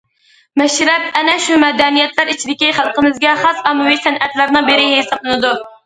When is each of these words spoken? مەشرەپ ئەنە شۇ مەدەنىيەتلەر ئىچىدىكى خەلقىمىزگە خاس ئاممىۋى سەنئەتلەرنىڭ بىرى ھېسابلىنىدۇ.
مەشرەپ 0.61 1.03
ئەنە 1.19 1.35
شۇ 1.43 1.59
مەدەنىيەتلەر 1.65 2.33
ئىچىدىكى 2.35 2.73
خەلقىمىزگە 2.81 3.37
خاس 3.45 3.63
ئاممىۋى 3.69 3.97
سەنئەتلەرنىڭ 4.09 4.71
بىرى 4.75 4.93
ھېسابلىنىدۇ. 4.99 5.59